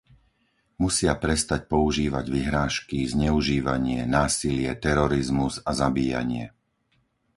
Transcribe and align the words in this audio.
Musia 0.83 1.13
prestať 1.25 1.61
používať 1.73 2.25
vyhrážky, 2.35 2.99
zneužívanie, 3.13 3.99
násilie, 4.17 4.71
terorizmus 4.85 5.55
a 5.61 5.71
zabíjanie. 5.81 6.45